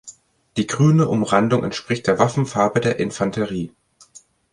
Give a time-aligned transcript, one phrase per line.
[0.57, 3.71] Die grüne Umrandung entspricht der Waffenfarbe der Infanterie.